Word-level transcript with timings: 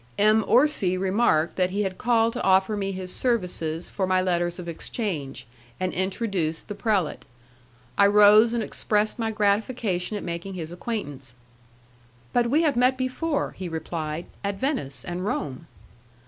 M. 0.17 0.43
Orsi 0.47 0.97
remarked 0.97 1.57
that 1.57 1.69
he 1.69 1.83
had 1.83 1.99
called 1.99 2.33
to 2.33 2.41
offer 2.41 2.75
me 2.75 2.91
his 2.91 3.13
services 3.13 3.87
for 3.87 4.07
my 4.07 4.19
letters 4.19 4.57
of 4.57 4.67
exchange, 4.67 5.45
and 5.79 5.93
introduced 5.93 6.67
the 6.67 6.73
prelate. 6.73 7.23
I 7.99 8.07
rose 8.07 8.51
and 8.53 8.63
expressed 8.63 9.19
my 9.19 9.29
gratification 9.29 10.17
at 10.17 10.23
making 10.23 10.55
his 10.55 10.71
acquaintance. 10.71 11.35
"But 12.33 12.49
we 12.49 12.63
have 12.63 12.75
met 12.75 12.97
before," 12.97 13.51
he 13.51 13.69
replied, 13.69 14.25
"at 14.43 14.55
Venice 14.55 15.05
and 15.05 15.23
Rome." 15.23 15.67